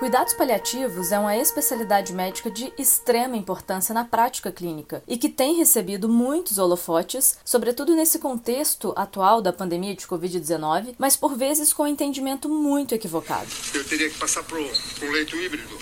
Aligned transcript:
Cuidados 0.00 0.32
paliativos 0.32 1.12
é 1.12 1.18
uma 1.18 1.36
especialidade 1.36 2.14
médica 2.14 2.50
de 2.50 2.72
extrema 2.78 3.36
importância 3.36 3.92
na 3.92 4.02
prática 4.02 4.50
clínica 4.50 5.02
e 5.06 5.18
que 5.18 5.28
tem 5.28 5.56
recebido 5.56 6.08
muitos 6.08 6.56
holofotes, 6.56 7.36
sobretudo 7.44 7.94
nesse 7.94 8.18
contexto 8.18 8.94
atual 8.96 9.42
da 9.42 9.52
pandemia 9.52 9.94
de 9.94 10.06
Covid-19, 10.06 10.94
mas 10.96 11.16
por 11.16 11.36
vezes 11.36 11.74
com 11.74 11.82
um 11.82 11.86
entendimento 11.86 12.48
muito 12.48 12.94
equivocado. 12.94 13.46
Eu 13.74 13.84
teria 13.84 14.08
que 14.08 14.16
passar 14.16 14.42
para 14.42 14.56
um 14.56 15.10
leito 15.12 15.36
híbrido 15.36 15.78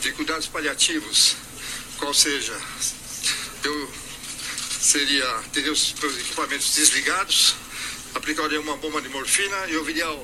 de 0.00 0.10
cuidados 0.14 0.48
paliativos, 0.48 1.36
qual 2.00 2.12
seja, 2.12 2.52
eu 3.62 3.88
seria 4.80 5.24
teria 5.52 5.70
os 5.70 5.94
meus 5.94 6.18
equipamentos 6.18 6.74
desligados, 6.74 7.54
aplicaria 8.16 8.60
uma 8.60 8.76
bomba 8.76 9.00
de 9.00 9.08
morfina 9.08 9.66
e 9.68 9.74
eu 9.74 9.84
viria 9.84 10.06
ao 10.06 10.16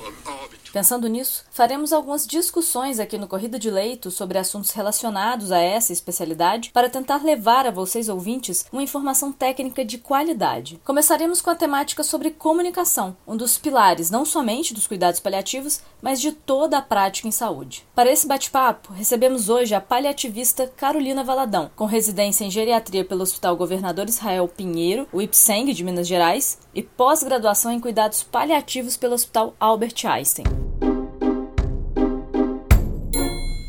óbito. 0.43 0.71
Pensando 0.71 1.07
nisso, 1.07 1.45
faremos 1.51 1.93
algumas 1.93 2.25
discussões 2.25 2.99
aqui 2.99 3.17
no 3.17 3.27
Corrida 3.27 3.59
de 3.59 3.69
Leito 3.69 4.09
sobre 4.09 4.37
assuntos 4.37 4.71
relacionados 4.71 5.51
a 5.51 5.59
essa 5.59 5.93
especialidade 5.93 6.71
para 6.73 6.89
tentar 6.89 7.23
levar 7.23 7.67
a 7.67 7.71
vocês 7.71 8.09
ouvintes 8.09 8.65
uma 8.71 8.81
informação 8.81 9.31
técnica 9.31 9.85
de 9.85 9.99
qualidade. 9.99 10.81
Começaremos 10.83 11.41
com 11.41 11.51
a 11.51 11.55
temática 11.55 12.03
sobre 12.03 12.31
comunicação, 12.31 13.15
um 13.27 13.37
dos 13.37 13.57
pilares 13.57 14.09
não 14.09 14.25
somente 14.25 14.73
dos 14.73 14.87
cuidados 14.87 15.19
paliativos, 15.19 15.81
mas 16.01 16.19
de 16.19 16.31
toda 16.31 16.79
a 16.79 16.81
prática 16.81 17.27
em 17.27 17.31
saúde. 17.31 17.85
Para 17.93 18.11
esse 18.11 18.27
bate-papo, 18.27 18.91
recebemos 18.93 19.49
hoje 19.49 19.75
a 19.75 19.81
paliativista 19.81 20.71
Carolina 20.75 21.23
Valadão, 21.23 21.69
com 21.75 21.85
residência 21.85 22.43
em 22.43 22.51
geriatria 22.51 23.05
pelo 23.05 23.21
Hospital 23.21 23.55
Governador 23.55 24.09
Israel 24.09 24.47
Pinheiro, 24.47 25.07
o 25.13 25.21
IPSENG 25.21 25.73
de 25.73 25.83
Minas 25.83 26.07
Gerais, 26.07 26.57
e 26.73 26.81
pós-graduação 26.81 27.71
em 27.71 27.79
cuidados 27.83 28.23
paliativos 28.23 28.95
pelo 28.95 29.13
Hospital 29.13 29.53
Albert 29.59 30.05
Einstein. 30.05 30.45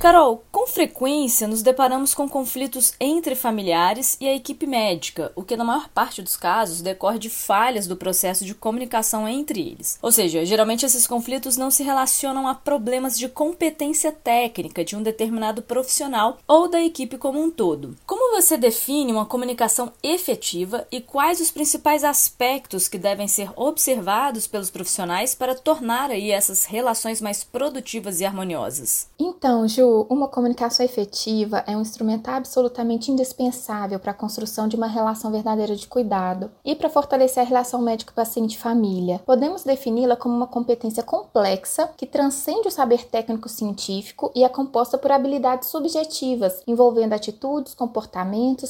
Carol, 0.04 0.44
com 0.52 0.66
frequência 0.66 1.48
nos 1.48 1.62
deparamos 1.62 2.12
com 2.12 2.28
conflitos 2.28 2.92
entre 3.00 3.34
familiares 3.34 4.18
e 4.20 4.28
a 4.28 4.34
equipe 4.34 4.66
médica, 4.66 5.32
o 5.34 5.42
que 5.42 5.56
na 5.56 5.64
maior 5.64 5.88
parte 5.88 6.20
dos 6.20 6.36
casos 6.36 6.82
decorre 6.82 7.18
de 7.18 7.30
falhas 7.30 7.86
do 7.86 7.96
processo 7.96 8.44
de 8.44 8.54
comunicação 8.54 9.26
entre 9.26 9.60
eles. 9.60 9.98
Ou 10.02 10.12
seja, 10.12 10.44
geralmente 10.44 10.84
esses 10.84 11.06
conflitos 11.06 11.56
não 11.56 11.70
se 11.70 11.82
relacionam 11.82 12.46
a 12.46 12.54
problemas 12.54 13.18
de 13.18 13.30
competência 13.30 14.12
técnica 14.12 14.84
de 14.84 14.94
um 14.94 15.02
determinado 15.02 15.62
profissional 15.62 16.38
ou 16.46 16.68
da 16.68 16.82
equipe 16.82 17.16
como 17.16 17.42
um 17.42 17.50
todo. 17.50 17.96
Como 18.06 18.23
você 18.34 18.56
define 18.56 19.12
uma 19.12 19.24
comunicação 19.24 19.92
efetiva 20.02 20.84
e 20.90 21.00
quais 21.00 21.40
os 21.40 21.52
principais 21.52 22.02
aspectos 22.02 22.88
que 22.88 22.98
devem 22.98 23.28
ser 23.28 23.48
observados 23.54 24.48
pelos 24.48 24.70
profissionais 24.70 25.36
para 25.36 25.54
tornar 25.54 26.10
aí 26.10 26.32
essas 26.32 26.64
relações 26.64 27.20
mais 27.20 27.44
produtivas 27.44 28.20
e 28.20 28.24
harmoniosas? 28.24 29.06
Então, 29.16 29.68
Ju, 29.68 30.04
uma 30.10 30.26
comunicação 30.26 30.84
efetiva 30.84 31.62
é 31.64 31.76
um 31.76 31.80
instrumento 31.80 32.26
absolutamente 32.26 33.12
indispensável 33.12 34.00
para 34.00 34.10
a 34.10 34.14
construção 34.14 34.66
de 34.66 34.74
uma 34.74 34.88
relação 34.88 35.30
verdadeira 35.30 35.76
de 35.76 35.86
cuidado 35.86 36.50
e 36.64 36.74
para 36.74 36.90
fortalecer 36.90 37.40
a 37.40 37.46
relação 37.46 37.80
médico-paciente-família. 37.82 39.22
Podemos 39.24 39.62
defini-la 39.62 40.16
como 40.16 40.34
uma 40.34 40.48
competência 40.48 41.04
complexa 41.04 41.88
que 41.96 42.04
transcende 42.04 42.66
o 42.66 42.72
saber 42.72 43.04
técnico 43.04 43.48
científico 43.48 44.32
e 44.34 44.42
é 44.42 44.48
composta 44.48 44.98
por 44.98 45.12
habilidades 45.12 45.68
subjetivas, 45.68 46.60
envolvendo 46.66 47.12
atitudes, 47.12 47.74
comportamentos, 47.74 48.23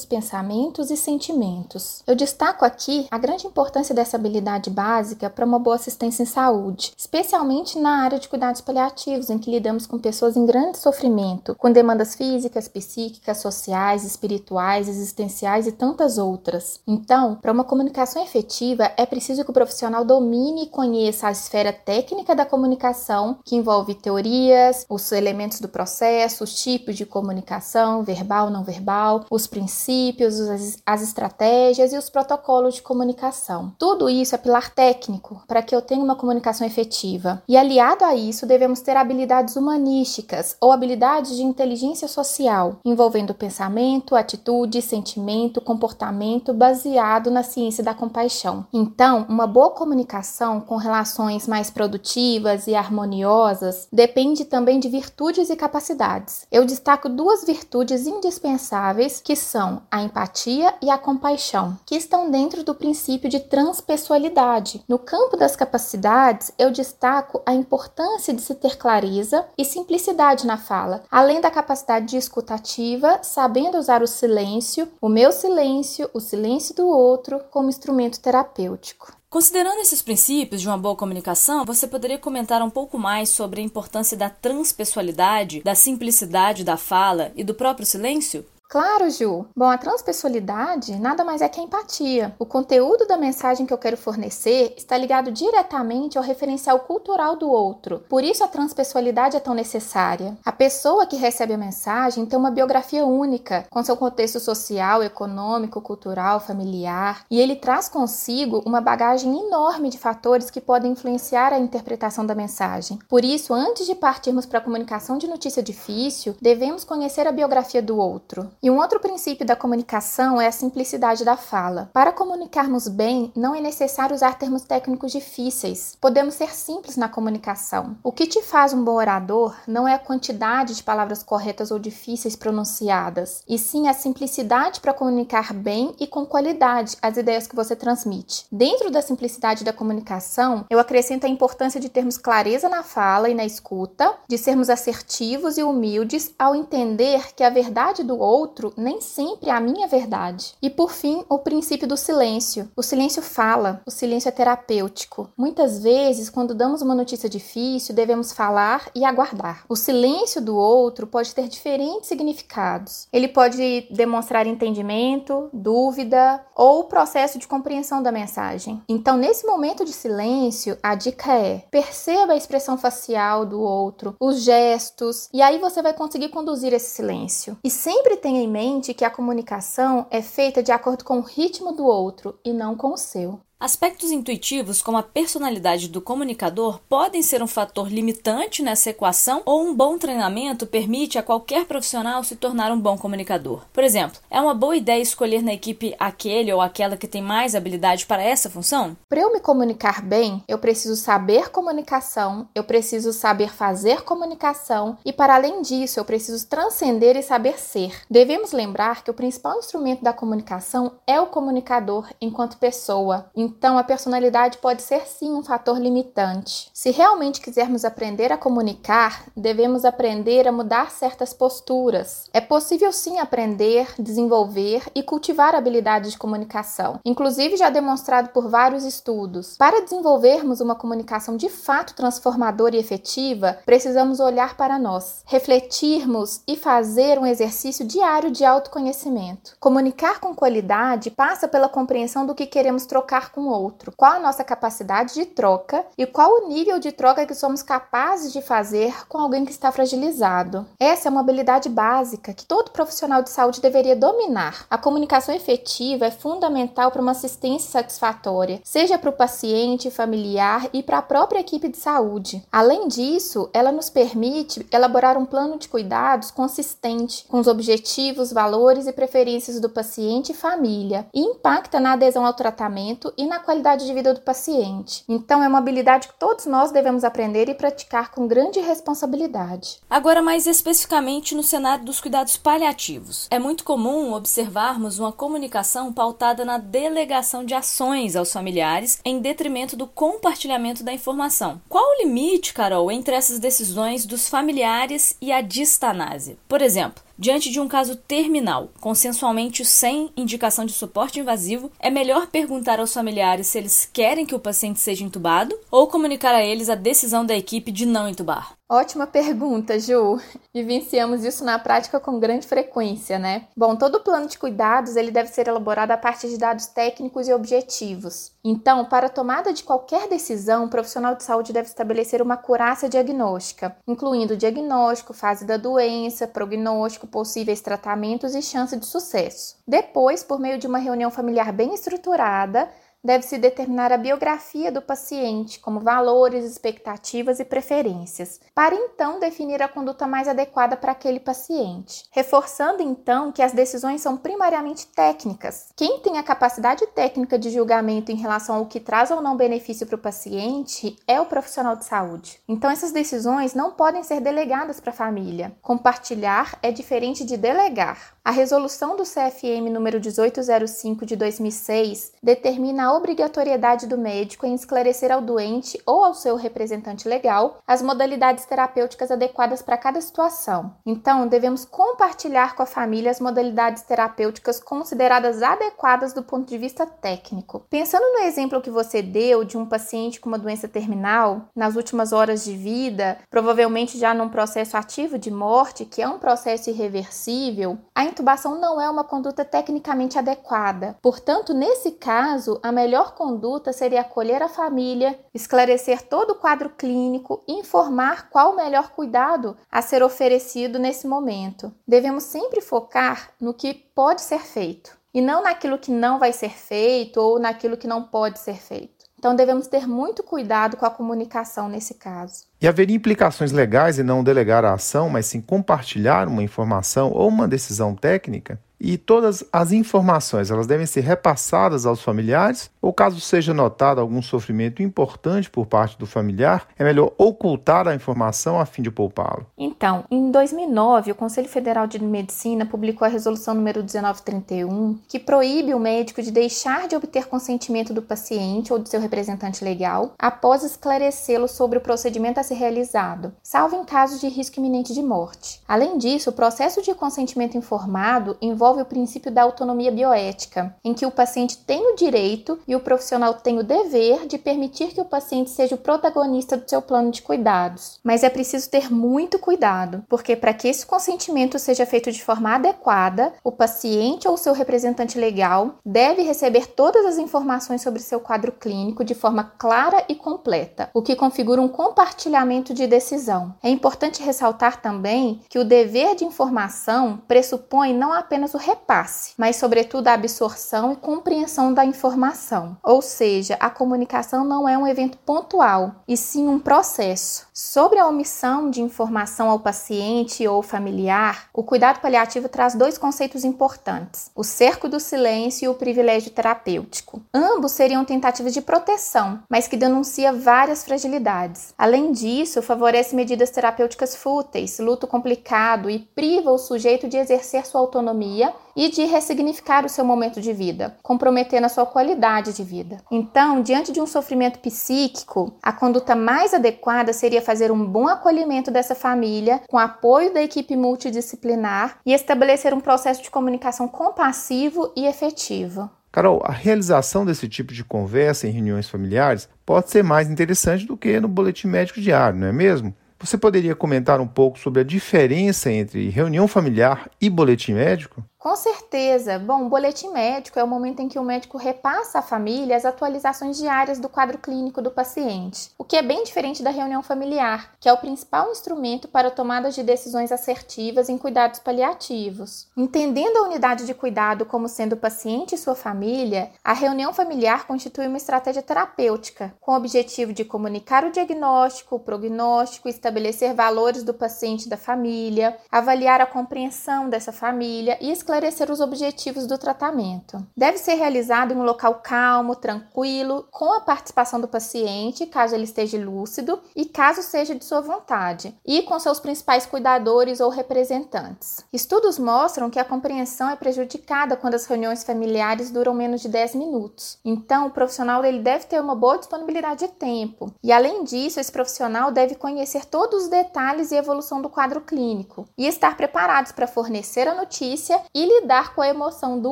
pensamentos 0.05 0.91
e 0.91 0.97
sentimentos. 0.97 2.03
Eu 2.07 2.15
destaco 2.15 2.65
aqui 2.65 3.07
a 3.09 3.17
grande 3.17 3.47
importância 3.47 3.95
dessa 3.95 4.17
habilidade 4.17 4.69
básica 4.69 5.29
para 5.29 5.45
uma 5.45 5.59
boa 5.59 5.75
assistência 5.75 6.23
em 6.23 6.25
saúde, 6.25 6.93
especialmente 6.97 7.79
na 7.79 8.03
área 8.03 8.19
de 8.19 8.27
cuidados 8.27 8.61
paliativos, 8.61 9.29
em 9.29 9.37
que 9.37 9.51
lidamos 9.51 9.85
com 9.85 9.97
pessoas 9.99 10.35
em 10.35 10.45
grande 10.45 10.77
sofrimento 10.77 11.05
sofrimento, 11.05 11.55
com 11.55 11.71
demandas 11.71 12.15
físicas, 12.15 12.67
psíquicas, 12.67 13.37
sociais, 13.37 14.03
espirituais, 14.03 14.87
existenciais 14.87 15.67
e 15.67 15.71
tantas 15.71 16.17
outras. 16.17 16.79
Então, 16.87 17.35
para 17.35 17.51
uma 17.51 17.63
comunicação 17.63 18.23
efetiva, 18.23 18.91
é 18.97 19.05
preciso 19.05 19.43
que 19.43 19.51
o 19.51 19.53
profissional 19.53 20.03
domine 20.03 20.63
e 20.63 20.67
conheça 20.67 21.27
a 21.27 21.31
esfera 21.31 21.71
técnica 21.71 22.35
da 22.35 22.45
comunicação, 22.45 23.37
que 23.43 23.55
envolve 23.55 23.93
teorias, 23.93 24.85
os 24.89 25.11
elementos 25.11 25.59
do 25.59 25.67
processo, 25.67 26.43
os 26.43 26.55
tipos 26.55 26.95
de 26.95 27.05
comunicação, 27.05 28.03
verbal, 28.03 28.49
não 28.49 28.63
verbal, 28.63 29.25
os 29.29 29.44
princípios, 29.47 30.39
as 30.85 31.01
estratégias 31.01 31.93
e 31.93 31.97
os 31.97 32.09
protocolos 32.09 32.75
de 32.75 32.81
comunicação. 32.81 33.73
Tudo 33.77 34.09
isso 34.09 34.35
é 34.35 34.37
pilar 34.37 34.73
técnico 34.73 35.41
para 35.47 35.61
que 35.61 35.75
eu 35.75 35.81
tenha 35.81 36.03
uma 36.03 36.15
comunicação 36.15 36.65
efetiva. 36.65 37.41
E 37.47 37.57
aliado 37.57 38.03
a 38.05 38.15
isso, 38.15 38.45
devemos 38.45 38.81
ter 38.81 38.97
habilidades 38.97 39.55
humanísticas 39.55 40.55
ou 40.61 40.71
habilidades 40.71 41.35
de 41.35 41.43
inteligência 41.43 42.07
social, 42.07 42.79
envolvendo 42.83 43.33
pensamento, 43.33 44.15
atitude, 44.15 44.81
sentimento, 44.81 45.61
comportamento 45.61 46.53
baseado 46.53 47.29
na 47.31 47.43
ciência 47.43 47.83
da 47.83 47.93
compaixão. 47.93 48.65
Então, 48.73 49.25
uma 49.29 49.47
boa 49.47 49.71
comunicação 49.71 50.61
com 50.61 50.75
relações 50.75 51.47
mais 51.47 51.69
produtivas 51.69 52.67
e 52.67 52.75
harmoniosas 52.75 53.87
depende 53.91 54.45
também 54.45 54.79
de 54.79 54.89
virtudes 54.89 55.49
e 55.49 55.55
capacidades. 55.55 56.47
Eu 56.51 56.65
destaco 56.65 57.09
duas 57.09 57.43
virtudes 57.45 58.07
indispensáveis 58.07 59.21
que 59.21 59.34
são 59.35 59.81
a 59.91 60.01
empatia 60.01 60.73
e 60.81 60.89
a 60.89 60.97
compaixão, 60.97 61.77
que 61.85 61.95
estão 61.95 62.29
dentro 62.29 62.63
do 62.63 62.75
princípio 62.75 63.29
de 63.29 63.39
transpessoalidade. 63.39 64.83
No 64.87 64.99
campo 64.99 65.37
das 65.37 65.55
capacidades, 65.55 66.51
eu 66.57 66.71
destaco 66.71 67.41
a 67.45 67.53
importância 67.53 68.33
de 68.33 68.41
se 68.41 68.55
ter 68.55 68.77
clareza 68.77 69.45
e 69.57 69.65
simplicidade 69.65 70.45
na 70.45 70.57
fala, 70.57 71.03
além 71.09 71.41
da 71.41 71.51
capacidade 71.51 72.05
de 72.05 72.17
escutativa, 72.17 73.19
sabendo 73.23 73.77
usar 73.77 74.01
o 74.01 74.07
silêncio, 74.07 74.87
o 75.01 75.09
meu 75.09 75.31
silêncio, 75.31 76.09
o 76.13 76.19
silêncio 76.19 76.75
do 76.75 76.87
outro, 76.87 77.41
como 77.51 77.69
instrumento 77.69 78.19
terapêutico. 78.19 79.13
Considerando 79.35 79.81
esses 79.81 80.01
princípios 80.01 80.61
de 80.61 80.67
uma 80.69 80.77
boa 80.77 80.95
comunicação, 80.95 81.65
você 81.65 81.85
poderia 81.87 82.17
comentar 82.17 82.61
um 82.61 82.69
pouco 82.69 82.97
mais 82.97 83.29
sobre 83.29 83.59
a 83.59 83.63
importância 83.63 84.15
da 84.15 84.29
transpessoalidade, 84.29 85.61
da 85.61 85.75
simplicidade 85.75 86.63
da 86.63 86.77
fala 86.77 87.33
e 87.35 87.43
do 87.43 87.53
próprio 87.53 87.85
silêncio? 87.85 88.45
Claro, 88.75 89.09
Ju. 89.09 89.45
Bom, 89.55 89.69
a 89.69 89.77
transpessoalidade 89.77 90.99
nada 90.99 91.23
mais 91.23 91.41
é 91.41 91.47
que 91.47 91.61
a 91.61 91.63
empatia. 91.63 92.35
O 92.37 92.45
conteúdo 92.45 93.07
da 93.07 93.15
mensagem 93.15 93.65
que 93.65 93.73
eu 93.73 93.77
quero 93.77 93.95
fornecer 93.95 94.73
está 94.75 94.97
ligado 94.97 95.31
diretamente 95.31 96.17
ao 96.17 96.23
referencial 96.25 96.79
cultural 96.79 97.37
do 97.37 97.49
outro. 97.49 98.03
Por 98.09 98.21
isso 98.21 98.43
a 98.43 98.49
transpessoalidade 98.49 99.37
é 99.37 99.39
tão 99.39 99.53
necessária. 99.53 100.37
A 100.43 100.51
pessoa 100.51 101.05
que 101.05 101.15
recebe 101.15 101.53
a 101.53 101.57
mensagem 101.57 102.25
tem 102.25 102.37
uma 102.37 102.51
biografia 102.51 103.05
única, 103.05 103.65
com 103.69 103.81
seu 103.81 103.95
contexto 103.95 104.41
social, 104.41 105.01
econômico, 105.01 105.79
cultural, 105.79 106.41
familiar, 106.41 107.23
e 107.31 107.39
ele 107.39 107.55
traz 107.55 107.87
consigo 107.87 108.61
uma 108.65 108.81
bagagem 108.81 109.39
enorme 109.39 109.89
de 109.89 109.97
fatores 109.97 110.49
que 110.49 110.59
podem 110.59 110.91
influenciar 110.91 111.53
a 111.53 111.59
interpretação 111.59 112.25
da 112.25 112.35
mensagem. 112.35 112.99
Por 113.07 113.23
isso, 113.23 113.53
antes 113.53 113.85
de 113.85 113.95
partirmos 113.95 114.45
para 114.45 114.59
a 114.59 114.61
comunicação 114.61 115.17
de 115.17 115.29
notícia 115.29 115.63
difícil, 115.63 116.35
devemos 116.41 116.83
conhecer 116.83 117.25
a 117.25 117.31
biografia 117.31 117.81
do 117.81 117.97
outro. 117.97 118.51
E 118.65 118.69
um 118.71 118.79
outro 118.79 118.99
princípio 118.99 119.45
da 119.45 119.55
comunicação 119.55 120.41
é 120.41 120.47
a 120.47 120.51
simplicidade 120.51 121.23
da 121.23 121.37
fala. 121.37 121.87
Para 121.93 122.11
comunicarmos 122.11 122.87
bem, 122.87 123.31
não 123.35 123.53
é 123.53 123.61
necessário 123.61 124.15
usar 124.15 124.39
termos 124.39 124.63
técnicos 124.63 125.11
difíceis. 125.11 125.95
Podemos 126.01 126.33
ser 126.33 126.49
simples 126.49 126.97
na 126.97 127.07
comunicação. 127.07 127.95
O 128.03 128.11
que 128.11 128.25
te 128.25 128.41
faz 128.41 128.73
um 128.73 128.83
bom 128.83 128.95
orador 128.95 129.55
não 129.67 129.87
é 129.87 129.93
a 129.93 129.99
quantidade 129.99 130.73
de 130.73 130.81
palavras 130.81 131.21
corretas 131.21 131.69
ou 131.69 131.77
difíceis 131.77 132.35
pronunciadas, 132.35 133.43
e 133.47 133.59
sim 133.59 133.87
a 133.87 133.93
simplicidade 133.93 134.79
para 134.79 134.95
comunicar 134.95 135.53
bem 135.53 135.93
e 135.99 136.07
com 136.07 136.25
qualidade 136.25 136.97
as 137.03 137.17
ideias 137.17 137.45
que 137.45 137.55
você 137.55 137.75
transmite. 137.75 138.47
Dentro 138.51 138.89
da 138.89 139.03
simplicidade 139.03 139.63
da 139.63 139.71
comunicação, 139.71 140.65
eu 140.71 140.79
acrescento 140.79 141.27
a 141.27 141.29
importância 141.29 141.79
de 141.79 141.87
termos 141.87 142.17
clareza 142.17 142.67
na 142.67 142.81
fala 142.81 143.29
e 143.29 143.35
na 143.35 143.45
escuta, 143.45 144.15
de 144.27 144.39
sermos 144.39 144.71
assertivos 144.71 145.59
e 145.59 145.61
humildes 145.61 146.33
ao 146.39 146.55
entender 146.55 147.31
que 147.35 147.43
a 147.43 147.49
verdade 147.51 148.01
do 148.01 148.17
outro 148.17 148.44
outro 148.45 148.71
nem 148.77 149.01
sempre 149.01 149.49
é 149.49 149.51
a 149.51 149.59
minha 149.59 149.87
verdade. 149.87 150.53
E 150.61 150.69
por 150.69 150.91
fim, 150.91 151.25
o 151.27 151.39
princípio 151.39 151.87
do 151.87 151.97
silêncio. 151.97 152.69
O 152.75 152.83
silêncio 152.83 153.21
fala, 153.21 153.81
o 153.85 153.91
silêncio 153.91 154.29
é 154.29 154.31
terapêutico. 154.31 155.29
Muitas 155.35 155.79
vezes, 155.79 156.29
quando 156.29 156.53
damos 156.53 156.81
uma 156.81 156.93
notícia 156.93 157.27
difícil, 157.27 157.95
devemos 157.95 158.31
falar 158.31 158.89
e 158.93 159.03
aguardar. 159.03 159.65
O 159.67 159.75
silêncio 159.75 160.39
do 160.39 160.55
outro 160.55 161.07
pode 161.07 161.33
ter 161.33 161.47
diferentes 161.47 162.07
significados. 162.07 163.07
Ele 163.11 163.27
pode 163.27 163.87
demonstrar 163.89 164.45
entendimento, 164.45 165.49
dúvida 165.51 166.45
ou 166.55 166.83
processo 166.83 167.39
de 167.39 167.47
compreensão 167.47 168.03
da 168.03 168.11
mensagem. 168.11 168.81
Então, 168.87 169.17
nesse 169.17 169.45
momento 169.47 169.83
de 169.83 169.91
silêncio, 169.91 170.77
a 170.83 170.93
dica 170.93 171.33
é: 171.33 171.63
perceba 171.71 172.33
a 172.33 172.37
expressão 172.37 172.77
facial 172.77 173.45
do 173.45 173.59
outro, 173.59 174.15
os 174.19 174.41
gestos, 174.41 175.29
e 175.33 175.41
aí 175.41 175.57
você 175.57 175.81
vai 175.81 175.93
conseguir 175.93 176.29
conduzir 176.29 176.73
esse 176.73 176.91
silêncio. 176.91 177.57
E 177.63 177.69
sempre 177.69 178.17
tenha 178.35 178.43
em 178.43 178.47
mente 178.49 178.93
que 178.93 179.05
a 179.05 179.09
comunicação 179.09 180.05
é 180.11 180.21
feita 180.21 180.61
de 180.61 180.71
acordo 180.71 181.05
com 181.05 181.19
o 181.19 181.21
ritmo 181.21 181.71
do 181.71 181.85
outro 181.85 182.37
e 182.43 182.51
não 182.51 182.75
com 182.75 182.93
o 182.93 182.97
seu. 182.97 183.39
Aspectos 183.57 184.11
intuitivos, 184.11 184.81
como 184.81 184.97
a 184.97 185.03
personalidade 185.03 185.87
do 185.87 186.01
comunicador, 186.01 186.81
podem 186.89 187.23
ser 187.23 187.41
um 187.41 187.47
fator 187.47 187.87
limitante 187.87 188.61
nessa 188.61 188.89
equação 188.89 189.41
ou 189.45 189.63
um 189.63 189.73
bom 189.73 189.97
treinamento 189.97 190.67
permite 190.67 191.17
a 191.17 191.23
qualquer 191.23 191.65
profissional 191.65 192.21
se 192.21 192.35
tornar 192.35 192.69
um 192.73 192.79
bom 192.79 192.97
comunicador. 192.97 193.61
Por 193.71 193.81
exemplo, 193.81 194.19
é 194.29 194.41
uma 194.41 194.53
boa 194.53 194.75
ideia 194.75 195.01
escolher 195.01 195.41
na 195.41 195.53
equipe 195.53 195.95
aquele 195.97 196.51
ou 196.51 196.59
aquela 196.59 196.97
que 196.97 197.07
tem 197.07 197.21
mais 197.21 197.55
habilidade 197.55 198.05
para 198.05 198.21
essa 198.21 198.49
função? 198.49 198.95
Para 199.07 199.21
eu 199.21 199.31
me 199.31 199.39
comunicar 199.39 200.01
bem, 200.01 200.43
eu 200.49 200.59
preciso 200.59 200.97
saber 200.97 201.49
comunicação, 201.49 202.49
eu 202.53 202.63
preciso 202.63 203.13
saber 203.13 203.53
fazer 203.53 204.01
comunicação 204.01 204.97
e, 205.05 205.13
para 205.13 205.35
além 205.35 205.61
disso, 205.61 205.97
eu 205.97 206.03
preciso 206.03 206.45
transcender 206.47 207.15
e 207.15 207.23
saber 207.23 207.57
ser. 207.57 208.01
Devemos 208.11 208.51
lembrar 208.51 209.01
que 209.01 209.09
o 209.09 209.15
principal 209.15 209.57
instrumento 209.57 210.03
da 210.03 210.11
comunicação 210.11 210.97
é 211.07 211.21
o 211.21 211.27
comunicador 211.27 212.09
enquanto 212.19 212.57
pessoa. 212.57 213.31
Então, 213.45 213.77
a 213.77 213.83
personalidade 213.83 214.57
pode 214.57 214.81
ser 214.81 215.05
sim 215.05 215.31
um 215.31 215.43
fator 215.43 215.79
limitante. 215.79 216.67
Se 216.73 216.89
realmente 216.89 217.39
quisermos 217.39 217.85
aprender 217.85 218.31
a 218.31 218.37
comunicar, 218.37 219.25
devemos 219.37 219.85
aprender 219.85 220.47
a 220.47 220.51
mudar 220.51 220.89
certas 220.89 221.31
posturas. 221.31 222.27
É 222.33 222.41
possível 222.41 222.91
sim 222.91 223.19
aprender, 223.19 223.87
desenvolver 223.99 224.81
e 224.95 225.03
cultivar 225.03 225.53
habilidades 225.53 226.11
de 226.11 226.17
comunicação, 226.17 226.99
inclusive 227.05 227.55
já 227.55 227.69
demonstrado 227.69 228.29
por 228.29 228.49
vários 228.49 228.83
estudos. 228.83 229.55
Para 229.57 229.81
desenvolvermos 229.81 230.59
uma 230.59 230.73
comunicação 230.73 231.37
de 231.37 231.47
fato 231.47 231.93
transformadora 231.93 232.75
e 232.75 232.79
efetiva, 232.79 233.59
precisamos 233.63 234.19
olhar 234.19 234.57
para 234.57 234.79
nós, 234.79 235.21
refletirmos 235.27 236.41
e 236.47 236.55
fazer 236.55 237.19
um 237.19 237.27
exercício 237.27 237.85
diário 237.85 238.31
de 238.31 238.43
autoconhecimento. 238.43 239.55
Comunicar 239.59 240.19
com 240.19 240.33
qualidade 240.33 241.11
passa 241.11 241.47
pela 241.47 241.69
compreensão 241.69 242.25
do 242.25 242.33
que 242.33 242.47
queremos 242.47 242.87
trocar 242.87 243.34
com 243.35 243.41
o 243.41 243.51
outro, 243.51 243.91
qual 243.97 244.13
a 244.13 244.19
nossa 244.19 244.45
capacidade 244.45 245.13
de 245.13 245.25
troca 245.25 245.85
e 245.97 246.05
qual 246.05 246.31
o 246.31 246.47
nível 246.47 246.79
de 246.79 246.93
troca 246.93 247.25
que 247.25 247.35
somos 247.35 247.61
capazes 247.61 248.31
de 248.31 248.41
fazer 248.41 249.05
com 249.09 249.17
alguém 249.17 249.43
que 249.43 249.51
está 249.51 249.73
fragilizado. 249.73 250.65
Essa 250.79 251.09
é 251.09 251.11
uma 251.11 251.19
habilidade 251.19 251.67
básica 251.67 252.33
que 252.33 252.45
todo 252.45 252.71
profissional 252.71 253.21
de 253.21 253.29
saúde 253.29 253.59
deveria 253.59 253.95
dominar. 253.95 254.65
A 254.69 254.77
comunicação 254.77 255.35
efetiva 255.35 256.05
é 256.05 256.11
fundamental 256.11 256.89
para 256.91 257.01
uma 257.01 257.11
assistência 257.11 257.69
satisfatória, 257.69 258.61
seja 258.63 258.97
para 258.97 259.09
o 259.09 259.13
paciente, 259.13 259.91
familiar 259.91 260.69
e 260.71 260.81
para 260.81 260.99
a 260.99 261.01
própria 261.01 261.39
equipe 261.39 261.67
de 261.67 261.77
saúde. 261.77 262.41
Além 262.49 262.87
disso, 262.87 263.49
ela 263.51 263.71
nos 263.71 263.89
permite 263.89 264.65
elaborar 264.71 265.17
um 265.17 265.25
plano 265.25 265.59
de 265.59 265.67
cuidados 265.67 266.31
consistente 266.31 267.25
com 267.27 267.39
os 267.39 267.47
objetivos, 267.47 268.31
valores 268.31 268.87
e 268.87 268.93
preferências 268.93 269.59
do 269.59 269.69
paciente 269.69 270.31
e 270.31 270.35
família 270.35 271.05
e 271.13 271.19
impacta 271.19 271.81
na 271.81 271.93
adesão 271.93 272.25
ao 272.25 272.33
tratamento 272.33 273.13
e 273.17 273.24
na 273.25 273.39
qualidade 273.39 273.85
de 273.85 273.93
vida 273.93 274.13
do 274.13 274.21
paciente. 274.21 275.03
Então, 275.07 275.43
é 275.43 275.47
uma 275.47 275.57
habilidade 275.57 276.07
que 276.07 276.19
todos 276.19 276.45
nós 276.45 276.71
devemos 276.71 277.03
aprender 277.03 277.49
e 277.49 277.53
praticar 277.53 278.11
com 278.11 278.27
grande 278.27 278.59
responsabilidade. 278.59 279.79
Agora, 279.89 280.21
mais 280.21 280.47
especificamente 280.47 281.35
no 281.35 281.43
cenário 281.43 281.85
dos 281.85 282.01
cuidados 282.01 282.37
paliativos. 282.37 283.27
É 283.29 283.39
muito 283.39 283.63
comum 283.63 284.13
observarmos 284.13 284.99
uma 284.99 285.11
comunicação 285.11 285.91
pautada 285.93 286.43
na 286.43 286.57
delegação 286.57 287.45
de 287.45 287.53
ações 287.53 288.15
aos 288.15 288.31
familiares 288.31 288.99
em 289.03 289.19
detrimento 289.19 289.75
do 289.75 289.87
compartilhamento 289.87 290.83
da 290.83 290.93
informação. 290.93 291.61
Qual 291.69 291.83
o 291.83 292.03
limite, 292.03 292.53
Carol, 292.53 292.91
entre 292.91 293.15
essas 293.15 293.39
decisões 293.39 294.05
dos 294.05 294.27
familiares 294.27 295.15
e 295.21 295.31
a 295.31 295.41
distanase? 295.41 296.37
Por 296.47 296.61
exemplo, 296.61 297.04
Diante 297.17 297.49
de 297.49 297.61
um 297.61 297.67
caso 297.67 297.95
terminal, 297.95 298.69
consensualmente 298.81 299.63
sem 299.63 300.11
indicação 300.17 300.65
de 300.65 300.73
suporte 300.73 301.17
invasivo, 301.17 301.71
é 301.79 301.89
melhor 301.89 302.27
perguntar 302.27 302.77
aos 302.77 302.93
familiares 302.93 303.47
se 303.47 303.57
eles 303.57 303.89
querem 303.91 304.25
que 304.25 304.35
o 304.35 304.39
paciente 304.39 304.81
seja 304.81 305.05
entubado 305.05 305.57
ou 305.71 305.87
comunicar 305.87 306.35
a 306.35 306.43
eles 306.43 306.69
a 306.69 306.75
decisão 306.75 307.25
da 307.25 307.33
equipe 307.33 307.71
de 307.71 307.85
não 307.85 308.09
entubar. 308.09 308.57
Ótima 308.67 309.05
pergunta, 309.05 309.79
Ju. 309.79 310.19
Vivenciamos 310.51 311.23
isso 311.23 311.45
na 311.45 311.59
prática 311.59 311.99
com 311.99 312.19
grande 312.19 312.47
frequência, 312.47 313.19
né? 313.19 313.47
Bom, 313.55 313.75
todo 313.75 313.99
plano 313.99 314.27
de 314.27 314.39
cuidados 314.39 314.95
ele 314.95 315.11
deve 315.11 315.29
ser 315.29 315.47
elaborado 315.47 315.91
a 315.91 315.97
partir 315.97 316.29
de 316.29 316.39
dados 316.39 316.65
técnicos 316.65 317.27
e 317.27 317.33
objetivos. 317.33 318.31
Então, 318.43 318.83
para 318.85 319.05
a 319.05 319.09
tomada 319.09 319.53
de 319.53 319.63
qualquer 319.63 320.07
decisão, 320.09 320.65
o 320.65 320.69
profissional 320.69 321.13
de 321.13 321.23
saúde 321.23 321.53
deve 321.53 321.67
estabelecer 321.67 322.23
uma 322.23 322.37
curácia 322.37 322.89
diagnóstica, 322.89 323.75
incluindo 323.87 324.35
diagnóstico, 324.35 325.13
fase 325.13 325.45
da 325.45 325.57
doença, 325.57 326.27
prognóstico, 326.27 327.04
possíveis 327.05 327.61
tratamentos 327.61 328.35
e 328.35 328.41
chance 328.41 328.75
de 328.77 328.85
sucesso. 328.85 329.57
Depois, 329.67 330.23
por 330.23 330.39
meio 330.39 330.57
de 330.57 330.67
uma 330.67 330.77
reunião 330.77 331.11
familiar 331.11 331.51
bem 331.51 331.73
estruturada, 331.73 332.69
deve-se 333.05 333.37
determinar 333.37 333.91
a 333.91 333.97
biografia 333.97 334.71
do 334.71 334.81
paciente, 334.81 335.59
como 335.59 335.79
valores, 335.79 336.43
expectativas 336.43 337.39
e 337.39 337.45
preferências, 337.45 338.41
para 338.53 338.73
então 338.73 339.19
definir 339.19 339.61
a 339.61 339.67
conduta 339.67 340.07
mais 340.07 340.27
adequada 340.27 340.75
para 340.75 340.91
aquele 340.91 341.19
paciente. 341.19 342.05
Reforçando 342.11 342.81
então 342.81 343.31
que 343.31 343.43
as 343.43 343.53
decisões 343.53 344.01
são 344.01 344.17
primariamente 344.17 344.87
técnicas. 344.87 345.67
Quem 345.75 345.99
tem 345.99 346.17
a 346.17 346.23
capacidade 346.23 346.85
técnica 346.87 347.37
de 347.37 347.51
julgamento 347.51 348.11
em 348.11 348.15
relação 348.15 348.55
ao 348.55 348.65
que 348.65 348.79
traz 348.79 349.11
ou 349.11 349.21
não 349.21 349.37
benefício 349.37 349.85
para 349.85 349.95
o 349.95 349.99
paciente 349.99 350.97
é 351.07 351.21
o 351.21 351.27
profissional 351.27 351.75
de 351.75 351.85
saúde. 351.85 352.39
Então 352.47 352.71
essas 352.71 352.91
decisões 352.91 353.53
não 353.53 353.71
podem 353.71 354.01
ser 354.01 354.19
delegadas 354.19 354.79
para 354.79 354.89
a 354.89 354.95
família. 354.95 355.55
Compartilhar 355.61 356.57
é 356.63 356.71
diferente 356.71 357.23
de 357.23 357.37
delegar. 357.37 358.14
A 358.25 358.31
resolução 358.31 358.97
do 358.97 359.03
CFM 359.03 359.69
número 359.71 359.99
1805 359.99 361.05
de 361.05 361.15
2006 361.15 362.13
determina 362.23 362.87
a 362.87 362.93
obrigatoriedade 362.97 363.85
do 363.85 363.99
médico 363.99 364.47
em 364.47 364.55
esclarecer 364.55 365.11
ao 365.11 365.21
doente 365.21 365.79
ou 365.85 366.03
ao 366.03 366.15
seu 366.15 366.35
representante 366.35 367.07
legal 367.07 367.59
as 367.67 367.83
modalidades 367.83 368.43
terapêuticas 368.45 369.11
adequadas 369.11 369.61
para 369.61 369.77
cada 369.77 370.01
situação. 370.01 370.73
Então, 370.83 371.27
devemos 371.27 371.65
compartilhar 371.65 372.55
com 372.55 372.63
a 372.63 372.65
família 372.65 373.11
as 373.11 373.19
modalidades 373.19 373.83
terapêuticas 373.83 374.59
consideradas 374.59 375.43
adequadas 375.43 376.11
do 376.11 376.23
ponto 376.23 376.49
de 376.49 376.57
vista 376.57 376.83
técnico. 376.87 377.67
Pensando 377.69 378.11
no 378.11 378.25
exemplo 378.25 378.59
que 378.59 378.71
você 378.71 379.03
deu 379.03 379.43
de 379.43 379.55
um 379.55 379.67
paciente 379.67 380.19
com 380.19 380.29
uma 380.29 380.39
doença 380.39 380.67
terminal, 380.67 381.49
nas 381.55 381.75
últimas 381.75 382.11
horas 382.11 382.43
de 382.43 382.57
vida, 382.57 383.19
provavelmente 383.29 383.99
já 383.99 384.15
num 384.15 384.29
processo 384.29 384.75
ativo 384.75 385.19
de 385.19 385.29
morte, 385.29 385.85
que 385.85 386.01
é 386.01 386.07
um 386.07 386.17
processo 386.17 386.71
irreversível, 386.71 387.77
a 387.93 388.14
intubação 388.15 388.57
não 388.57 388.79
é 388.79 388.89
uma 388.89 389.03
conduta 389.03 389.43
tecnicamente 389.43 390.17
adequada. 390.17 390.97
Portanto, 391.01 391.53
nesse 391.53 391.91
caso, 391.91 392.59
a 392.63 392.71
melhor 392.71 393.13
conduta 393.13 393.73
seria 393.73 394.01
acolher 394.01 394.41
a 394.41 394.47
família, 394.47 395.19
esclarecer 395.33 396.03
todo 396.03 396.31
o 396.31 396.35
quadro 396.35 396.69
clínico 396.69 397.43
e 397.45 397.59
informar 397.59 398.29
qual 398.29 398.53
o 398.53 398.55
melhor 398.55 398.91
cuidado 398.91 399.57
a 399.69 399.81
ser 399.81 400.01
oferecido 400.01 400.79
nesse 400.79 401.05
momento. 401.05 401.73
Devemos 401.85 402.23
sempre 402.23 402.61
focar 402.61 403.31
no 403.39 403.53
que 403.53 403.73
pode 403.73 404.21
ser 404.21 404.39
feito 404.39 404.97
e 405.13 405.21
não 405.21 405.43
naquilo 405.43 405.77
que 405.77 405.91
não 405.91 406.17
vai 406.17 406.31
ser 406.31 406.51
feito 406.51 407.19
ou 407.19 407.37
naquilo 407.37 407.77
que 407.77 407.87
não 407.87 408.03
pode 408.03 408.39
ser 408.39 408.55
feito. 408.55 408.95
Então 409.17 409.35
devemos 409.35 409.67
ter 409.67 409.87
muito 409.87 410.23
cuidado 410.23 410.77
com 410.77 410.85
a 410.85 410.89
comunicação 410.89 411.67
nesse 411.67 411.95
caso. 411.95 412.45
E 412.65 412.67
haveria 412.67 412.95
implicações 412.95 413.51
legais 413.51 413.99
em 413.99 414.03
não 414.03 414.23
delegar 414.23 414.65
a 414.65 414.73
ação, 414.73 415.07
mas 415.07 415.27
sim 415.27 415.39
compartilhar 415.39 416.27
uma 416.27 416.41
informação 416.41 417.11
ou 417.11 417.27
uma 417.27 417.47
decisão 417.47 417.93
técnica? 417.93 418.59
E 418.87 418.99
todas 418.99 419.43
as 419.51 419.71
informações, 419.71 420.51
elas 420.51 420.67
devem 420.67 420.85
ser 420.85 421.01
repassadas 421.01 421.87
aos 421.87 422.03
familiares, 422.03 422.69
ou 422.79 422.93
caso 422.93 423.19
seja 423.19 423.51
notado 423.51 423.99
algum 423.99 424.21
sofrimento 424.21 424.83
importante 424.83 425.49
por 425.49 425.65
parte 425.65 425.97
do 425.97 426.05
familiar, 426.05 426.67
é 426.77 426.83
melhor 426.83 427.11
ocultar 427.17 427.87
a 427.87 427.95
informação 427.95 428.59
a 428.59 428.65
fim 428.67 428.83
de 428.83 428.91
poupá-lo. 428.91 429.47
Então, 429.57 430.03
em 430.11 430.29
2009, 430.29 431.13
o 431.13 431.15
Conselho 431.15 431.49
Federal 431.49 431.87
de 431.87 431.97
Medicina 431.99 432.63
publicou 432.63 433.07
a 433.07 433.09
resolução 433.09 433.55
número 433.55 433.79
1931, 433.79 434.99
que 435.07 435.17
proíbe 435.17 435.73
o 435.73 435.79
médico 435.79 436.21
de 436.21 436.29
deixar 436.29 436.87
de 436.87 436.95
obter 436.95 437.25
consentimento 437.25 437.91
do 437.91 438.03
paciente 438.03 438.71
ou 438.71 438.77
do 438.77 438.87
seu 438.87 439.01
representante 439.01 439.65
legal 439.65 440.13
após 440.19 440.63
esclarecê-lo 440.63 441.47
sobre 441.47 441.79
o 441.79 441.81
procedimento 441.81 442.39
a 442.39 442.43
ser 442.43 442.53
realizado, 442.53 443.33
salvo 443.41 443.77
em 443.77 443.83
casos 443.83 444.21
de 444.21 444.27
risco 444.27 444.59
iminente 444.59 444.93
de 444.93 445.01
morte. 445.01 445.59
Além 445.67 445.97
disso, 445.97 446.29
o 446.29 446.33
processo 446.33 446.83
de 446.83 446.93
consentimento 446.93 447.57
informado 447.57 448.37
envolve 448.39 448.74
envolve 448.75 448.81
o 448.81 448.85
princípio 448.85 449.31
da 449.31 449.43
autonomia 449.43 449.91
bioética, 449.91 450.75
em 450.83 450.93
que 450.93 451.05
o 451.05 451.11
paciente 451.11 451.57
tem 451.57 451.91
o 451.91 451.95
direito 451.95 452.59
e 452.67 452.75
o 452.75 452.79
profissional 452.79 453.33
tem 453.35 453.57
o 453.57 453.63
dever 453.63 454.27
de 454.27 454.37
permitir 454.37 454.87
que 454.87 455.01
o 455.01 455.05
paciente 455.05 455.49
seja 455.49 455.75
o 455.75 455.79
protagonista 455.79 456.57
do 456.57 456.69
seu 456.69 456.81
plano 456.81 457.11
de 457.11 457.21
cuidados. 457.21 457.99
Mas 458.03 458.23
é 458.23 458.29
preciso 458.29 458.69
ter 458.69 458.91
muito 458.91 459.39
cuidado, 459.39 460.03
porque 460.09 460.35
para 460.35 460.53
que 460.53 460.67
esse 460.67 460.85
consentimento 460.85 461.57
seja 461.57 461.85
feito 461.85 462.11
de 462.11 462.23
forma 462.23 462.53
adequada, 462.53 463.33
o 463.43 463.51
paciente 463.51 464.27
ou 464.27 464.37
seu 464.37 464.53
representante 464.53 465.17
legal 465.17 465.75
deve 465.85 466.21
receber 466.21 466.67
todas 466.67 467.05
as 467.05 467.17
informações 467.17 467.81
sobre 467.81 468.01
seu 468.01 468.19
quadro 468.19 468.51
clínico 468.51 469.03
de 469.03 469.15
forma 469.15 469.43
clara 469.57 470.03
e 470.09 470.15
completa, 470.15 470.89
o 470.93 471.01
que 471.01 471.15
configura 471.15 471.61
um 471.61 471.67
compartilhamento 471.67 472.73
de 472.73 472.87
decisão. 472.87 473.55
É 473.63 473.69
importante 473.69 474.21
ressaltar 474.21 474.81
também 474.81 475.41
que 475.49 475.59
o 475.59 475.65
dever 475.65 476.15
de 476.15 476.25
informação 476.25 477.21
pressupõe 477.27 477.93
não 477.93 478.11
apenas 478.11 478.53
o 478.53 478.64
repasse, 478.65 479.33
mas 479.37 479.55
sobretudo 479.55 480.07
a 480.07 480.13
absorção 480.13 480.91
e 480.91 480.95
compreensão 480.95 481.73
da 481.73 481.85
informação. 481.85 482.77
Ou 482.83 483.01
seja, 483.01 483.55
a 483.59 483.69
comunicação 483.69 484.43
não 484.43 484.67
é 484.67 484.77
um 484.77 484.87
evento 484.87 485.17
pontual, 485.19 485.95
e 486.07 486.17
sim 486.17 486.47
um 486.47 486.59
processo. 486.59 487.47
Sobre 487.53 487.99
a 487.99 488.07
omissão 488.07 488.69
de 488.69 488.81
informação 488.81 489.49
ao 489.49 489.59
paciente 489.59 490.47
ou 490.47 490.61
familiar, 490.61 491.49
o 491.53 491.63
cuidado 491.63 491.99
paliativo 491.99 492.49
traz 492.49 492.75
dois 492.75 492.97
conceitos 492.97 493.43
importantes: 493.43 494.31
o 494.35 494.43
cerco 494.43 494.89
do 494.89 494.99
silêncio 494.99 495.65
e 495.65 495.69
o 495.69 495.75
privilégio 495.75 496.31
terapêutico. 496.31 497.21
Ambos 497.33 497.71
seriam 497.71 498.03
tentativas 498.03 498.53
de 498.53 498.61
proteção, 498.61 499.39
mas 499.49 499.67
que 499.67 499.77
denuncia 499.77 500.33
várias 500.33 500.83
fragilidades. 500.83 501.73
Além 501.77 502.11
disso, 502.11 502.61
favorece 502.61 503.15
medidas 503.15 503.51
terapêuticas 503.51 504.15
fúteis, 504.15 504.79
luto 504.79 505.05
complicado 505.05 505.89
e 505.89 505.99
priva 505.99 506.51
o 506.51 506.57
sujeito 506.57 507.07
de 507.07 507.17
exercer 507.17 507.65
sua 507.65 507.81
autonomia 507.81 508.44
e 508.75 508.89
de 508.89 509.05
ressignificar 509.05 509.85
o 509.85 509.89
seu 509.89 510.03
momento 510.03 510.41
de 510.41 510.51
vida, 510.51 510.97
comprometendo 511.01 511.65
a 511.65 511.69
sua 511.69 511.85
qualidade 511.85 512.53
de 512.53 512.63
vida. 512.63 512.97
Então, 513.09 513.61
diante 513.61 513.91
de 513.91 514.01
um 514.01 514.05
sofrimento 514.07 514.59
psíquico, 514.59 515.57
a 515.63 515.71
conduta 515.71 516.15
mais 516.15 516.53
adequada 516.53 517.13
seria 517.13 517.41
fazer 517.41 517.71
um 517.71 517.85
bom 517.85 518.07
acolhimento 518.07 518.69
dessa 518.69 518.95
família, 518.95 519.61
com 519.67 519.77
apoio 519.77 520.33
da 520.33 520.41
equipe 520.41 520.75
multidisciplinar 520.75 521.99
e 522.05 522.13
estabelecer 522.13 522.73
um 522.73 522.81
processo 522.81 523.23
de 523.23 523.31
comunicação 523.31 523.87
compassivo 523.87 524.91
e 524.95 525.05
efetivo. 525.05 525.89
Carol, 526.11 526.41
a 526.45 526.51
realização 526.51 527.25
desse 527.25 527.47
tipo 527.49 527.73
de 527.73 527.83
conversa 527.83 528.47
em 528.47 528.51
reuniões 528.51 528.89
familiares 528.89 529.49
pode 529.65 529.89
ser 529.89 530.01
mais 530.01 530.29
interessante 530.29 530.85
do 530.85 530.95
que 530.95 531.19
no 531.19 531.27
boletim 531.27 531.67
médico 531.67 531.99
diário, 531.99 532.39
não 532.39 532.47
é 532.47 532.53
mesmo? 532.53 532.95
Você 533.19 533.37
poderia 533.37 533.75
comentar 533.75 534.21
um 534.21 534.27
pouco 534.27 534.59
sobre 534.59 534.81
a 534.81 534.83
diferença 534.83 535.71
entre 535.71 536.09
reunião 536.09 536.47
familiar 536.47 537.09
e 537.19 537.29
boletim 537.29 537.73
médico? 537.73 538.23
Com 538.45 538.55
certeza. 538.55 539.39
Bom, 539.39 539.65
o 539.65 539.69
boletim 539.69 540.09
médico 540.09 540.59
é 540.59 540.63
o 540.63 540.67
momento 540.67 540.99
em 540.99 541.09
que 541.09 541.17
o 541.17 541.23
médico 541.23 541.57
repassa 541.57 542.19
à 542.19 542.21
família 542.21 542.77
as 542.77 542.85
atualizações 542.85 543.57
diárias 543.57 543.97
do 543.97 544.07
quadro 544.07 544.37
clínico 544.37 544.83
do 544.83 544.91
paciente, 544.91 545.71
o 545.79 545.83
que 545.83 545.95
é 545.95 546.03
bem 546.03 546.23
diferente 546.23 546.61
da 546.61 546.69
reunião 546.69 547.01
familiar, 547.01 547.71
que 547.79 547.89
é 547.89 547.91
o 547.91 547.97
principal 547.97 548.51
instrumento 548.51 549.07
para 549.07 549.31
tomadas 549.31 549.73
de 549.73 549.81
decisões 549.81 550.31
assertivas 550.31 551.09
em 551.09 551.17
cuidados 551.17 551.59
paliativos. 551.59 552.67
Entendendo 552.77 553.37
a 553.37 553.47
unidade 553.47 553.83
de 553.83 553.95
cuidado 553.95 554.45
como 554.45 554.69
sendo 554.69 554.93
o 554.93 554.97
paciente 554.97 555.55
e 555.55 555.57
sua 555.57 555.73
família, 555.73 556.51
a 556.63 556.73
reunião 556.73 557.11
familiar 557.11 557.65
constitui 557.65 558.05
uma 558.05 558.17
estratégia 558.17 558.61
terapêutica, 558.61 559.55
com 559.59 559.71
o 559.71 559.75
objetivo 559.75 560.31
de 560.31 560.45
comunicar 560.45 561.03
o 561.03 561.11
diagnóstico, 561.11 561.95
o 561.95 561.99
prognóstico, 561.99 562.87
estabelecer 562.87 563.55
valores 563.55 564.03
do 564.03 564.13
paciente 564.13 564.67
e 564.67 564.69
da 564.69 564.77
família, 564.77 565.57
avaliar 565.71 566.21
a 566.21 566.27
compreensão 566.27 567.09
dessa 567.09 567.31
família 567.31 567.97
e 567.99 568.11
esclarecer 568.11 568.34
esclarecer 568.35 568.69
os 568.69 568.81
objetivos 568.81 569.47
do 569.47 569.57
tratamento. 569.57 570.45
Deve 570.55 570.77
ser 570.77 570.95
realizado 570.95 571.53
em 571.53 571.57
um 571.57 571.63
local 571.63 572.01
calmo, 572.03 572.55
tranquilo, 572.55 573.47
com 573.49 573.71
a 573.73 573.79
participação 573.79 574.41
do 574.41 574.47
paciente, 574.47 575.25
caso 575.25 575.55
ele 575.55 575.63
esteja 575.63 575.97
lúcido 575.97 576.59
e 576.75 576.85
caso 576.85 577.21
seja 577.21 577.55
de 577.55 577.63
sua 577.63 577.79
vontade, 577.79 578.53
e 578.65 578.81
com 578.81 578.99
seus 578.99 579.19
principais 579.19 579.65
cuidadores 579.65 580.39
ou 580.39 580.49
representantes. 580.49 581.63
Estudos 581.71 582.19
mostram 582.19 582.69
que 582.69 582.79
a 582.79 582.85
compreensão 582.85 583.49
é 583.49 583.55
prejudicada 583.55 584.35
quando 584.35 584.55
as 584.55 584.65
reuniões 584.65 585.03
familiares 585.03 585.71
duram 585.71 585.93
menos 585.93 586.21
de 586.21 586.27
10 586.27 586.55
minutos. 586.55 587.17
Então, 587.23 587.67
o 587.67 587.71
profissional 587.71 588.25
ele 588.25 588.39
deve 588.39 588.65
ter 588.65 588.81
uma 588.81 588.95
boa 588.95 589.17
disponibilidade 589.17 589.87
de 589.87 589.93
tempo. 589.93 590.53
E 590.63 590.71
além 590.71 591.03
disso, 591.03 591.39
esse 591.39 591.51
profissional 591.51 592.11
deve 592.11 592.35
conhecer 592.35 592.85
todos 592.85 593.23
os 593.23 593.29
detalhes 593.29 593.91
e 593.91 593.95
evolução 593.95 594.41
do 594.41 594.49
quadro 594.49 594.81
clínico 594.81 595.47
e 595.57 595.67
estar 595.67 595.95
preparados 595.95 596.51
para 596.51 596.67
fornecer 596.67 597.27
a 597.27 597.35
notícia 597.35 598.01
e 598.13 598.24
lidar 598.25 598.73
com 598.75 598.81
a 598.81 598.87
emoção 598.87 599.39
do 599.39 599.51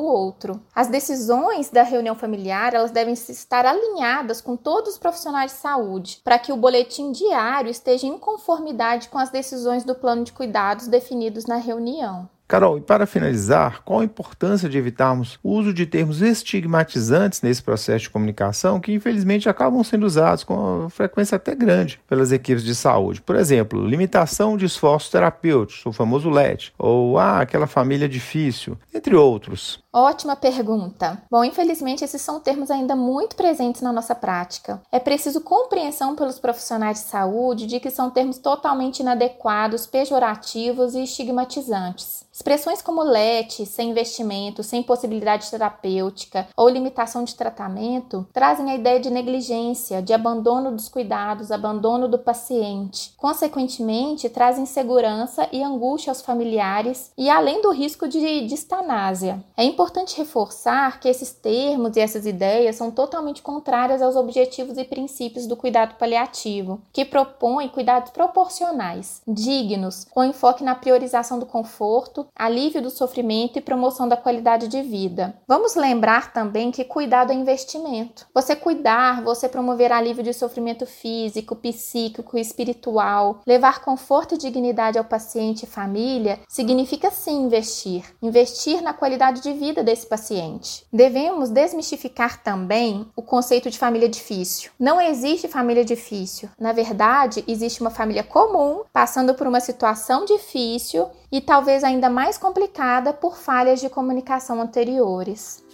outro. 0.00 0.60
As 0.74 0.88
decisões 0.88 1.70
da 1.70 1.82
reunião 1.82 2.14
familiar, 2.14 2.74
elas 2.74 2.90
devem 2.90 3.14
estar 3.14 3.64
alinhadas 3.64 4.40
com 4.40 4.56
todos 4.56 4.94
os 4.94 4.98
profissionais 4.98 5.52
de 5.52 5.58
saúde, 5.58 6.20
para 6.22 6.38
que 6.38 6.52
o 6.52 6.56
boletim 6.56 7.12
diário 7.12 7.70
esteja 7.70 8.06
em 8.06 8.18
conformidade 8.18 9.08
com 9.08 9.18
as 9.18 9.30
decisões 9.30 9.84
do 9.84 9.94
plano 9.94 10.24
de 10.24 10.32
cuidados 10.32 10.86
definidos 10.86 11.46
na 11.46 11.56
reunião. 11.56 12.28
Carol, 12.46 12.76
e 12.76 12.80
para 12.80 13.06
finalizar, 13.06 13.82
qual 13.84 14.00
a 14.00 14.04
importância 14.04 14.68
de 14.68 14.76
evitarmos 14.76 15.38
o 15.42 15.50
uso 15.50 15.72
de 15.72 15.86
termos 15.86 16.20
estigmatizantes 16.20 17.40
nesse 17.40 17.62
processo 17.62 18.04
de 18.04 18.10
comunicação 18.10 18.78
que 18.78 18.92
infelizmente 18.92 19.48
acabam 19.48 19.82
sendo 19.82 20.04
usados 20.04 20.44
com 20.44 20.88
frequência 20.90 21.36
até 21.36 21.54
grande 21.54 22.00
pelas 22.06 22.32
equipes 22.32 22.62
de 22.62 22.74
saúde? 22.74 23.22
Por 23.22 23.36
exemplo, 23.36 23.86
limitação 23.86 24.56
de 24.56 24.66
esforços 24.66 25.10
terapêuticos, 25.10 25.86
o 25.86 25.92
famoso 25.92 26.28
LET, 26.28 26.72
ou 26.78 27.18
ah, 27.18 27.40
aquela 27.40 27.66
família 27.66 28.08
difícil, 28.08 28.76
entre 28.92 29.16
outros. 29.16 29.82
Ótima 29.96 30.34
pergunta. 30.34 31.22
Bom, 31.30 31.44
infelizmente 31.44 32.04
esses 32.04 32.20
são 32.20 32.40
termos 32.40 32.68
ainda 32.68 32.96
muito 32.96 33.36
presentes 33.36 33.80
na 33.80 33.92
nossa 33.92 34.12
prática. 34.12 34.82
É 34.90 34.98
preciso 34.98 35.40
compreensão 35.40 36.16
pelos 36.16 36.38
profissionais 36.38 36.98
de 36.98 37.04
saúde 37.06 37.66
de 37.66 37.78
que 37.78 37.90
são 37.90 38.10
termos 38.10 38.38
totalmente 38.38 39.00
inadequados, 39.00 39.86
pejorativos 39.86 40.94
e 40.94 41.04
estigmatizantes. 41.04 42.24
Expressões 42.34 42.82
como 42.82 43.00
LET, 43.04 43.64
sem 43.64 43.90
investimento, 43.90 44.64
sem 44.64 44.82
possibilidade 44.82 45.48
terapêutica 45.48 46.48
ou 46.56 46.68
limitação 46.68 47.22
de 47.22 47.36
tratamento 47.36 48.26
trazem 48.32 48.72
a 48.72 48.74
ideia 48.74 48.98
de 48.98 49.08
negligência, 49.08 50.02
de 50.02 50.12
abandono 50.12 50.72
dos 50.72 50.88
cuidados, 50.88 51.52
abandono 51.52 52.08
do 52.08 52.18
paciente. 52.18 53.14
Consequentemente, 53.16 54.28
trazem 54.28 54.64
insegurança 54.64 55.48
e 55.52 55.62
angústia 55.62 56.10
aos 56.10 56.22
familiares 56.22 57.12
e 57.16 57.30
além 57.30 57.62
do 57.62 57.70
risco 57.70 58.08
de 58.08 58.44
distanásia. 58.48 59.40
É 59.56 59.62
importante 59.62 60.18
reforçar 60.18 60.98
que 60.98 61.08
esses 61.08 61.30
termos 61.30 61.96
e 61.96 62.00
essas 62.00 62.26
ideias 62.26 62.74
são 62.74 62.90
totalmente 62.90 63.42
contrárias 63.42 64.02
aos 64.02 64.16
objetivos 64.16 64.76
e 64.76 64.82
princípios 64.82 65.46
do 65.46 65.56
cuidado 65.56 65.94
paliativo, 65.94 66.80
que 66.92 67.04
propõe 67.04 67.68
cuidados 67.68 68.10
proporcionais, 68.10 69.22
dignos, 69.24 70.04
com 70.10 70.24
enfoque 70.24 70.64
na 70.64 70.74
priorização 70.74 71.38
do 71.38 71.46
conforto, 71.46 72.23
alívio 72.34 72.82
do 72.82 72.90
sofrimento 72.90 73.58
e 73.58 73.62
promoção 73.62 74.08
da 74.08 74.16
qualidade 74.16 74.68
de 74.68 74.82
vida. 74.82 75.36
Vamos 75.46 75.74
lembrar 75.74 76.32
também 76.32 76.70
que 76.70 76.84
cuidado 76.84 77.32
é 77.32 77.34
investimento. 77.34 78.26
Você 78.34 78.54
cuidar, 78.54 79.22
você 79.22 79.48
promover 79.48 79.92
alívio 79.92 80.22
de 80.22 80.32
sofrimento 80.32 80.86
físico, 80.86 81.56
psíquico 81.56 82.36
espiritual, 82.38 83.40
levar 83.46 83.80
conforto 83.82 84.34
e 84.34 84.38
dignidade 84.38 84.98
ao 84.98 85.04
paciente 85.04 85.64
e 85.64 85.68
família, 85.68 86.38
significa 86.48 87.10
sim 87.10 87.42
investir. 87.42 88.04
Investir 88.22 88.82
na 88.82 88.92
qualidade 88.92 89.40
de 89.40 89.52
vida 89.52 89.82
desse 89.82 90.06
paciente. 90.06 90.84
Devemos 90.92 91.50
desmistificar 91.50 92.42
também 92.42 93.06
o 93.16 93.22
conceito 93.22 93.70
de 93.70 93.78
família 93.78 94.08
difícil. 94.08 94.70
Não 94.78 95.00
existe 95.00 95.48
família 95.48 95.84
difícil. 95.84 96.48
Na 96.58 96.72
verdade, 96.72 97.44
existe 97.46 97.80
uma 97.80 97.90
família 97.90 98.22
comum 98.22 98.82
passando 98.92 99.34
por 99.34 99.46
uma 99.46 99.60
situação 99.60 100.24
difícil 100.24 101.08
e 101.30 101.40
talvez 101.40 101.82
ainda 101.82 102.08
mais 102.14 102.38
complicada 102.38 103.12
por 103.12 103.36
falhas 103.36 103.80
de 103.80 103.90
comunicação 103.90 104.62
anteriores. 104.62 105.64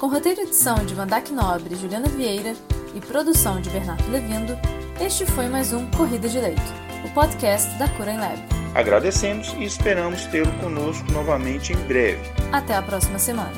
Com 0.00 0.08
roteiro 0.08 0.40
e 0.40 0.44
edição 0.44 0.84
de 0.86 0.94
Vandac 0.94 1.30
Nobre 1.30 1.74
e 1.74 1.76
Juliana 1.76 2.08
Vieira 2.08 2.54
e 2.94 3.00
produção 3.00 3.60
de 3.60 3.68
Bernardo 3.68 4.10
Levindo, 4.10 4.58
este 4.98 5.26
foi 5.26 5.48
mais 5.48 5.74
um 5.74 5.88
Corrida 5.90 6.28
de 6.30 6.40
Leito, 6.40 6.62
o 7.04 7.10
podcast 7.12 7.68
da 7.78 7.88
Cura 7.90 8.12
em 8.12 8.18
Lab. 8.18 8.42
Agradecemos 8.74 9.52
e 9.58 9.64
esperamos 9.64 10.24
tê-lo 10.26 10.50
conosco 10.60 11.12
novamente 11.12 11.74
em 11.74 11.86
breve. 11.86 12.22
Até 12.50 12.74
a 12.74 12.82
próxima 12.82 13.18
semana. 13.18 13.52